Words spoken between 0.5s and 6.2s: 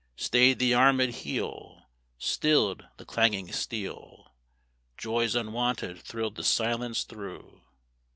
the armèd heel; Stilled the clanging steel; Joys unwonted